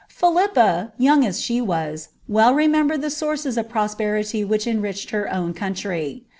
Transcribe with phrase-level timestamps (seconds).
[0.09, 5.31] Philippa, young as she was, well remembered the sources of [vm perity which enriched her
[5.31, 6.23] own country.